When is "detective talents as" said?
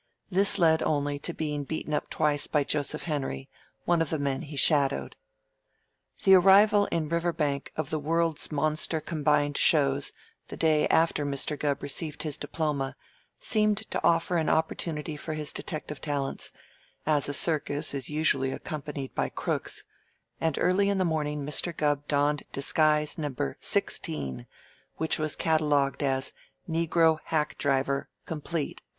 15.53-17.29